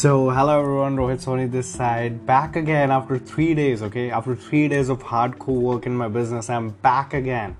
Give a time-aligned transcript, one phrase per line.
[0.00, 4.10] So, hello everyone, Rohit Soni this side, back again after three days, okay?
[4.10, 7.54] After three days of hardcore work in my business, I'm back again.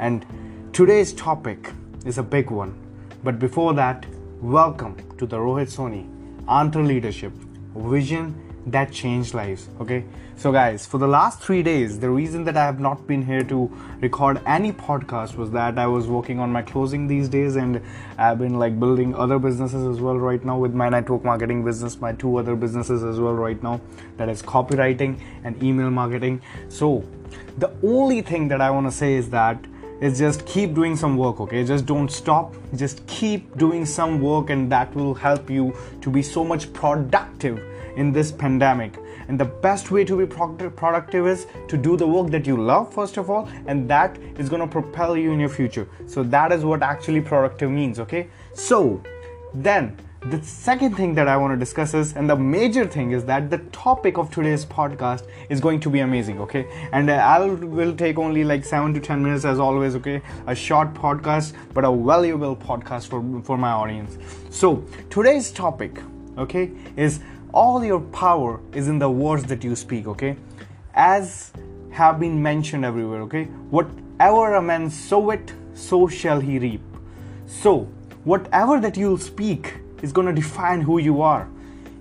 [0.00, 0.24] And
[0.72, 1.70] today's topic
[2.06, 2.74] is a big one.
[3.22, 4.06] But before that,
[4.40, 6.08] welcome to the Rohit Soni
[6.48, 7.32] Enter Leadership
[7.74, 8.34] Vision
[8.66, 10.04] that changed lives okay?
[10.36, 13.42] So guys for the last three days the reason that i have not been here
[13.42, 13.70] to
[14.00, 17.80] record any podcast was that i was working on my closing these days and
[18.18, 22.00] i've been like building other businesses as well right now with my network marketing business
[22.00, 23.80] my two other businesses as well right now
[24.16, 26.40] that is copywriting and email marketing.
[26.68, 27.04] So
[27.58, 29.64] the only thing that i want to say is that
[30.00, 31.64] is just keep doing some work okay?
[31.64, 32.54] Just don't stop.
[32.74, 37.62] Just keep doing some work and that will help you to be so much productive
[37.96, 42.30] in this pandemic and the best way to be productive is to do the work
[42.30, 45.48] that you love first of all and that is going to propel you in your
[45.48, 49.02] future so that is what actually productive means okay so
[49.54, 49.96] then
[50.30, 53.48] the second thing that I want to discuss is, and the major thing is that
[53.48, 56.66] the topic of today's podcast is going to be amazing, okay?
[56.92, 60.20] And I will take only like seven to ten minutes as always, okay?
[60.48, 64.18] A short podcast, but a valuable podcast for for my audience.
[64.50, 66.02] So today's topic,
[66.36, 67.20] okay, is
[67.52, 70.36] all your power is in the words that you speak okay?
[70.94, 71.52] As
[71.90, 73.44] have been mentioned everywhere okay?
[73.70, 76.82] Whatever a man soweth so shall he reap.
[77.46, 77.88] So
[78.24, 81.48] whatever that you'll speak is going to define who you are.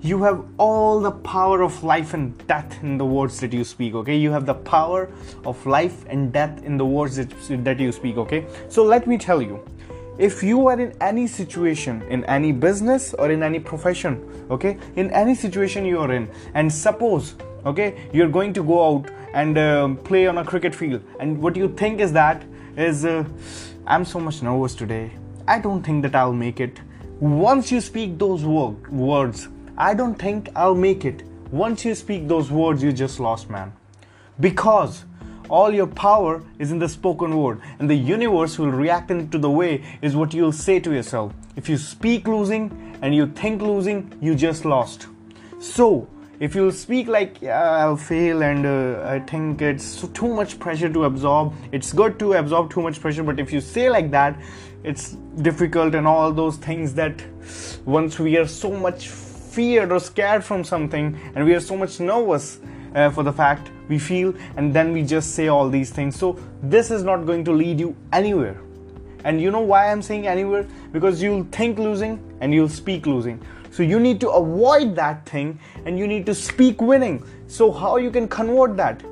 [0.00, 3.94] You have all the power of life and death in the words that you speak
[3.94, 4.16] okay?
[4.16, 5.08] You have the power
[5.44, 7.30] of life and death in the words that,
[7.64, 8.46] that you speak okay?
[8.68, 9.64] So let me tell you
[10.18, 15.10] if you are in any situation in any business or in any profession okay in
[15.10, 19.88] any situation you are in and suppose okay you're going to go out and uh,
[20.04, 22.44] play on a cricket field and what you think is that
[22.76, 23.24] is uh,
[23.86, 25.10] i'm so much nervous today.
[25.48, 26.80] I don't think that i'll make it.
[27.18, 32.50] Once you speak those words i don't think i'll make it once you speak those
[32.50, 33.72] words you just lost man.
[34.40, 35.04] Because
[35.52, 39.50] all your power is in the spoken word, and the universe will react into the
[39.50, 41.34] way is what you'll say to yourself.
[41.56, 45.08] If you speak losing and you think losing, you just lost.
[45.60, 46.08] So,
[46.40, 50.88] if you speak like yeah, I'll fail and uh, I think it's too much pressure
[50.88, 54.40] to absorb, it's good to absorb too much pressure, but if you say like that,
[54.82, 55.10] it's
[55.42, 57.22] difficult and all those things that
[57.84, 62.00] once we are so much feared or scared from something and we are so much
[62.00, 62.58] nervous
[62.94, 66.16] uh, for the fact we feel and then we just say all these things.
[66.16, 68.60] So this is not going to lead you anywhere.
[69.24, 70.66] And you know why i'm saying anywhere?
[70.92, 73.40] Because you'll think losing and you'll speak losing.
[73.70, 77.24] So you need to avoid that thing and you need to speak winning.
[77.46, 79.02] So how you can convert that?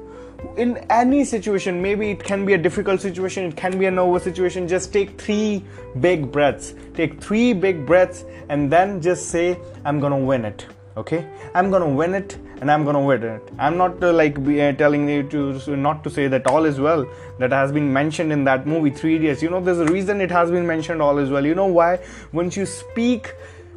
[0.57, 4.25] In any situation maybe it can be a difficult situation it can be a nervous
[4.25, 5.63] situation just take three
[6.01, 6.75] big breaths.
[6.95, 10.67] Take three big breaths and then just say i'm gonna win it
[10.97, 11.27] okay?
[11.55, 13.43] I'm gonna win it and i'm gonna win it.
[13.59, 17.07] I'm not uh, like uh, telling you to not to say that all is well
[17.39, 19.43] that has been mentioned in that movie three idiots.
[19.43, 21.47] You know there's a reason it has been mentioned all is well.
[21.47, 22.01] You know why?
[22.33, 23.35] Once you speak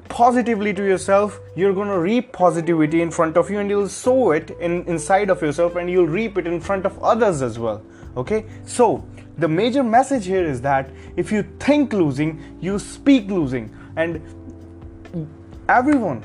[0.10, 4.32] positively to yourself you're going to reap positivity in front of you and you'll sow
[4.32, 7.82] it in inside of yourself and you'll reap it in front of others as well.
[8.18, 8.46] Okay?
[8.66, 9.06] So
[9.38, 13.76] the major message here is that if you think losing you speak losing.
[13.96, 14.22] And
[15.70, 16.24] everyone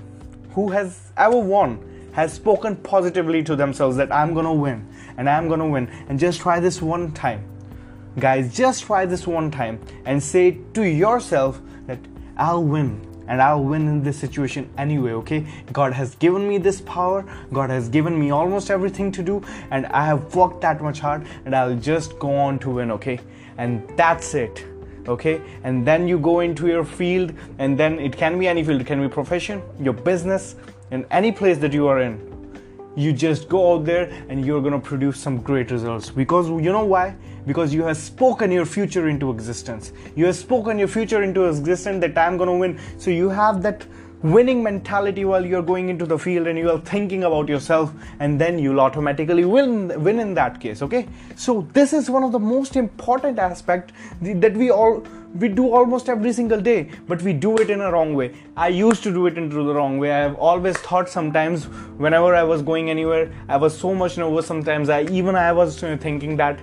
[0.51, 1.79] who has ever won
[2.19, 4.85] has spoken positively to themselves that I'm gonna win
[5.19, 5.89] and I'm gonna win.
[6.09, 7.45] And just try this one time.
[8.19, 12.01] Guys, just try this one time and say to yourself that
[12.37, 15.47] I'll win and I'll win in this situation anyway, okay?
[15.73, 19.41] God has given me this power, God has given me almost everything to do,
[19.71, 23.21] and I have worked that much hard, and I'll just go on to win, okay?
[23.59, 24.65] And that's it
[25.09, 28.79] okay and then you go into your field and then it can be any field
[28.79, 30.55] it can be profession your business
[30.91, 32.29] in any place that you are in
[32.99, 36.11] you just go out there and you're to produce some great results.
[36.11, 37.15] Because you know why?
[37.47, 39.93] Because you have spoken your future into existence.
[40.17, 42.79] You have spoken your future into existence that i'm to win.
[42.99, 43.87] So you have that
[44.23, 48.41] winning mentality while you're going into the field and you are thinking about yourself and
[48.41, 51.07] then you'll automatically win win in that case okay?
[51.37, 56.09] So this is one of the most important aspect that we all we do almost
[56.09, 58.35] every single day but we do it in a wrong way.
[58.57, 60.11] I used to do it into the wrong way.
[60.11, 61.67] I have always thought sometimes
[61.97, 64.89] whenever i was going anywhere i was so much nervous sometimes.
[64.89, 66.59] I even i was thinking that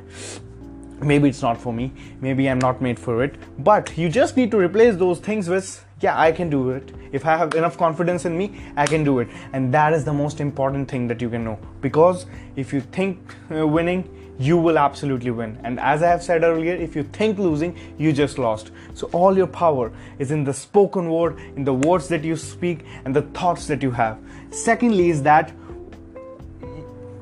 [1.02, 1.94] maybe it's not for me.
[2.20, 3.36] Maybe i'm not made for it.
[3.60, 7.26] But you just need to replace those things with yeah i can do it if
[7.26, 10.40] i have enough confidence in me i can do it and that is the most
[10.40, 12.26] important thing that you can know because
[12.56, 14.04] if you think uh, winning
[14.38, 15.58] you will absolutely win.
[15.64, 18.72] And as I have said earlier, if you think losing, you just lost.
[18.94, 22.86] So all your power is in the spoken word, in the words that you speak,
[23.06, 24.20] and the thoughts that you have.
[24.50, 25.52] Secondly, is that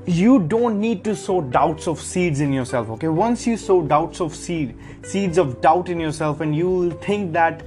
[0.05, 3.07] you don't need to sow doubts of seeds in yourself okay?
[3.07, 7.33] Once you sow doubts of seed seeds of doubt in yourself and you will think
[7.33, 7.63] that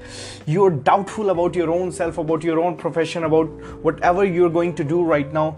[0.47, 3.47] you're doubtful about your own self about your own profession about
[3.83, 5.57] whatever you're going to do right now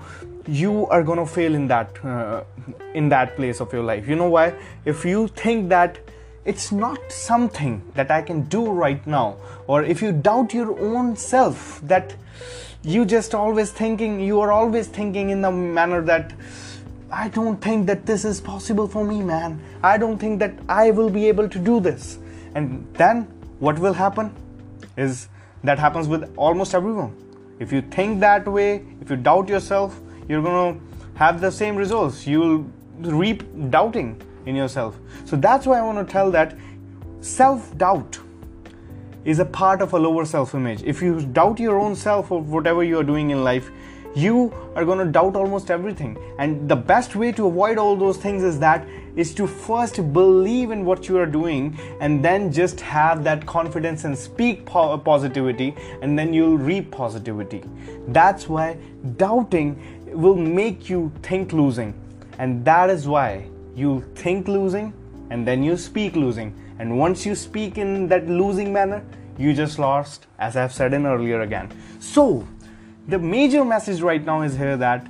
[0.48, 2.42] you are going to fail in that uh,
[2.94, 4.08] in that place of your life.
[4.08, 4.54] You know why?
[4.84, 5.98] If you think that
[6.44, 9.36] it's not something that i can do right now
[9.66, 12.14] or if you doubt your own self that
[12.82, 16.32] you just always thinking you are always thinking in the manner that
[17.10, 19.62] I don't think that this is possible for me, man.
[19.82, 22.18] I don't think that I will be able to do this.
[22.54, 23.22] And then
[23.60, 24.34] what will happen
[24.96, 25.28] is
[25.64, 27.16] that happens with almost everyone.
[27.58, 31.76] If you think that way, if you doubt yourself, you're going to have the same
[31.76, 32.26] results.
[32.26, 32.66] You'll
[33.00, 34.98] reap doubting in yourself.
[35.24, 36.56] So that's why I want to tell that
[37.20, 38.18] self doubt
[39.24, 40.82] is a part of a lower self image.
[40.82, 43.70] If you doubt your own self of whatever you are doing in life,
[44.14, 46.16] you are going to doubt almost everything.
[46.38, 50.70] And the best way to avoid all those things is that is to first believe
[50.70, 55.74] in what you are doing and then just have that confidence and speak po- positivity
[56.02, 57.62] and then you'll reap positivity.
[58.08, 58.78] That's why
[59.16, 59.80] doubting
[60.12, 61.94] will make you think losing.
[62.38, 64.92] And that is why you'll think losing
[65.30, 66.54] and then you speak losing.
[66.78, 69.04] And once you speak in that losing manner
[69.38, 71.70] you just lost as i've said in earlier again.
[72.00, 72.46] So
[73.08, 75.06] the major message right now is here that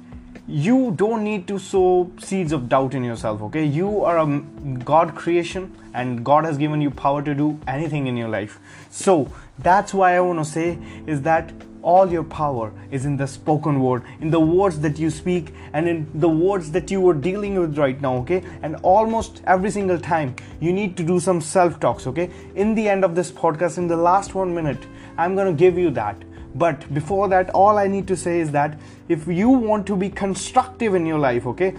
[0.46, 3.64] you don't need to sow seeds of doubt in yourself okay?
[3.64, 4.40] You are a
[4.84, 8.60] god creation and god has given you power to do anything in your life.
[8.88, 10.78] So that's why i want to say
[11.08, 11.52] is that
[11.82, 15.88] all your power is in the spoken word in the words that you speak and
[15.88, 18.44] in the words that you are dealing with right now okay?
[18.62, 22.30] And almost every single time you need to do some self talks okay?
[22.54, 24.86] In the end of this podcast in the last 1 minute
[25.18, 28.50] i'm going to give you that but before that all i need to say is
[28.50, 28.78] that
[29.08, 31.74] if you want to be constructive in your life okay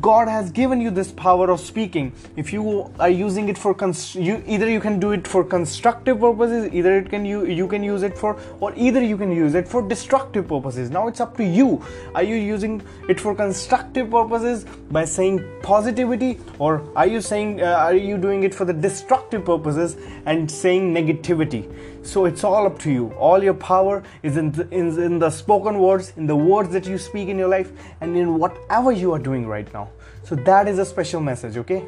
[0.00, 2.12] God has given you this power of speaking.
[2.36, 3.76] If you are using it for
[4.14, 7.82] you either you can do it for constructive purposes, either it can you you can
[7.82, 10.90] use it for, or either you can use it for destructive purposes.
[10.90, 11.82] Now it's up to you.
[12.14, 17.74] Are you using it for constructive purposes by saying positivity, or are you saying uh,
[17.86, 19.96] are you doing it for the destructive purposes
[20.26, 21.66] and saying negativity?
[22.02, 23.10] So it's all up to you.
[23.12, 26.86] All your power is in the, in, in the spoken words, in the words that
[26.86, 29.88] you speak in your life, and in whatever you are doing right now.
[30.24, 31.84] So that is a special message, okay?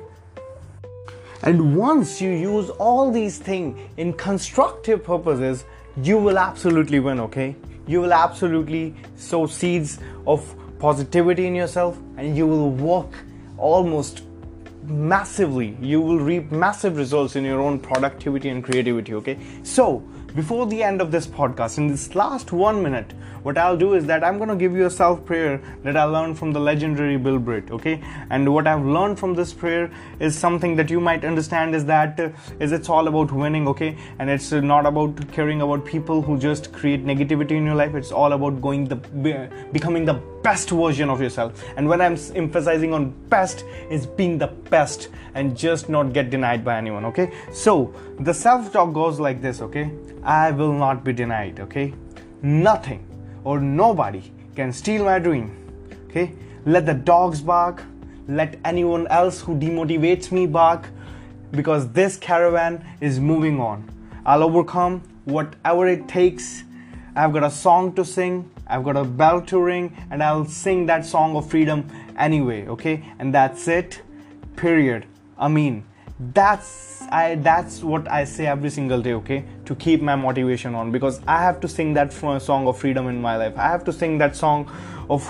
[1.42, 5.64] And once you use all these things in constructive purposes,
[6.02, 7.54] you will absolutely win, okay?
[7.86, 13.12] You will absolutely sow seeds of positivity in yourself and you will walk
[13.58, 14.22] almost
[14.86, 19.38] massively you will reap massive results in your own productivity and creativity okay?
[19.62, 20.02] So
[20.34, 23.14] before the end of this podcast in this last one minute
[23.44, 26.38] what I'll do is that I'm to give you a self prayer that I learned
[26.38, 28.02] from the legendary Bill Britt, okay?
[28.30, 32.18] And what I've learned from this prayer is something that you might understand is that
[32.18, 33.98] uh, is it's all about winning, okay?
[34.18, 37.94] And it's uh, not about caring about people who just create negativity in your life.
[37.94, 38.96] It's all about going the
[39.72, 41.62] becoming the best version of yourself.
[41.76, 46.64] And when I'm emphasizing on best is being the best and just not get denied
[46.64, 47.30] by anyone, okay?
[47.52, 49.90] So, the self talk goes like this, okay?
[50.24, 51.94] I will not be denied, okay?
[52.42, 53.06] Nothing
[53.44, 55.54] or nobody can steal my dream.
[56.08, 56.32] Okay?
[56.64, 57.82] Let the dogs bark.
[58.26, 60.88] Let anyone else who demotivates me bark
[61.50, 63.90] because this caravan is moving on.
[64.24, 66.64] I'll overcome whatever it takes.
[67.14, 70.86] I've got a song to sing, I've got a bell to ring, and I'll sing
[70.86, 73.04] that song of freedom anyway, okay?
[73.18, 74.02] And that's it.
[74.56, 75.06] Period.
[75.38, 75.84] I mean,
[76.18, 80.92] that's i that's what i say every single day okay to keep my motivation on.
[80.92, 83.56] Because i have to sing that song of freedom in my life.
[83.56, 84.70] I have to sing that song
[85.10, 85.28] of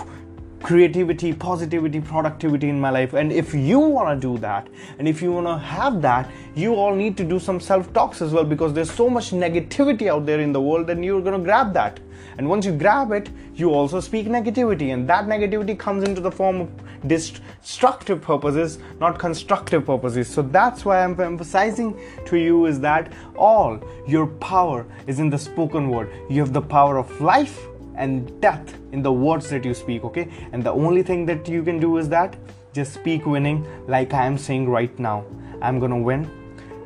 [0.65, 3.13] creativity positivity productivity in my life.
[3.13, 4.67] And if you want to do that
[4.99, 8.23] and if you want to have that you all need to do some self talks
[8.23, 11.39] as well because there's so much negativity out there in the world and you're going
[11.39, 12.01] to grab that.
[12.39, 16.33] And once you grab it you also speak negativity and that negativity comes into the
[16.33, 16.71] form of
[17.07, 20.29] destructive purposes not constructive purposes.
[20.29, 23.79] So that's why i'm emphasizing to you is that all
[24.09, 26.11] your power is in the spoken word.
[26.31, 27.61] You have the power of life
[27.97, 31.63] and death in the words that you speak okay and the only thing that you
[31.63, 32.37] can do is that
[32.73, 35.25] just speak winning like i am saying right now
[35.63, 36.29] i'm gonna win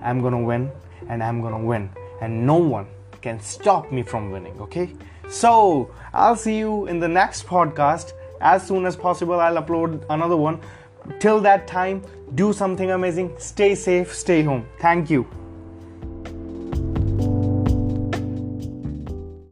[0.02, 0.70] i'm gonna win
[1.08, 1.88] and i'm gonna win
[2.20, 2.86] and no one
[3.22, 4.92] can stop me from winning okay
[5.28, 9.38] so I'll see you in the next podcast as soon as possible.
[9.40, 10.60] I'll upload another one.
[11.20, 12.02] till that time,
[12.34, 13.34] do something amazing.
[13.38, 14.66] Stay safe, stay home.
[14.78, 15.26] Thank you.